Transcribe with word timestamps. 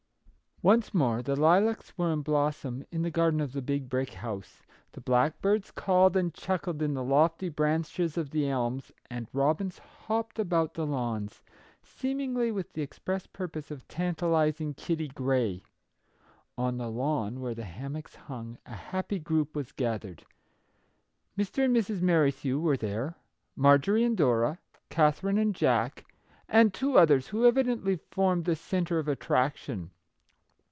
Once 0.63 0.93
more 0.93 1.23
the 1.23 1.35
lilacs 1.35 1.91
were 1.97 2.13
in 2.13 2.21
blossom 2.21 2.85
in 2.91 3.01
the 3.01 3.09
garden 3.09 3.41
of 3.41 3.51
the 3.53 3.61
Big 3.63 3.89
Brick 3.89 4.13
House. 4.13 4.61
The 4.91 5.01
black 5.01 5.41
birds 5.41 5.71
called 5.71 6.15
and 6.15 6.31
chuckled 6.35 6.83
in 6.83 6.93
the 6.93 7.03
lofty 7.03 7.49
branches 7.49 8.15
of 8.15 8.29
the 8.29 8.47
elms, 8.47 8.91
and 9.09 9.27
robins 9.33 9.79
hopped 9.79 10.37
about 10.37 10.75
the 10.75 10.85
lawns, 10.85 11.41
seemingly 11.81 12.51
with 12.51 12.73
the 12.73 12.83
express 12.83 13.25
purpose 13.25 13.71
of 13.71 13.87
tantalizing 13.87 14.75
Kitty 14.75 15.07
Grey. 15.07 15.63
On 16.59 16.77
the 16.77 16.91
lawn, 16.91 17.39
where 17.39 17.55
the 17.55 17.65
hammocks 17.65 18.13
hung, 18.13 18.59
a 18.67 18.75
happy 18.75 19.17
group 19.17 19.55
was 19.55 19.71
gathered. 19.71 20.25
Mr. 21.35 21.65
and 21.65 21.75
Mrs. 21.75 22.01
Merrithew 22.03 22.59
were 22.61 22.77
there, 22.77 23.15
Marjorie 23.55 24.03
and 24.03 24.15
Dora, 24.15 24.59
Katherine 24.91 25.39
and 25.39 25.55
Jack, 25.55 26.05
and 26.47 26.71
two 26.71 26.99
others 26.99 27.29
who 27.29 27.47
evidently 27.47 27.95
formed 27.95 28.45
the 28.45 28.55
centre 28.55 28.99
of 28.99 29.07
attraction. 29.07 29.89